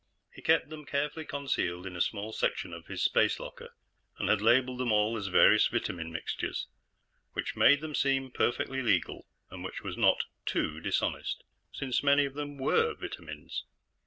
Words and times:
He 0.33 0.41
kept 0.41 0.69
them 0.69 0.83
carefully 0.87 1.25
concealed 1.25 1.85
in 1.85 1.95
a 1.95 2.01
small 2.01 2.33
section 2.33 2.73
of 2.73 2.87
his 2.87 3.03
space 3.03 3.39
locker, 3.39 3.75
and 4.17 4.29
had 4.29 4.41
labeled 4.41 4.79
them 4.79 4.91
all 4.91 5.15
as 5.15 5.27
various 5.27 5.67
vitamin 5.67 6.11
mixtures, 6.11 6.65
which 7.33 7.55
made 7.55 7.81
them 7.81 7.93
seem 7.93 8.31
perfectly 8.31 8.81
legal, 8.81 9.27
and 9.51 9.63
which 9.63 9.83
was 9.83 9.97
not 9.99 10.23
too 10.43 10.79
dishonest, 10.79 11.43
since 11.71 12.01
many 12.01 12.25
of 12.25 12.33
them 12.33 12.57
were 12.57 12.95
vitamins. 12.95 13.63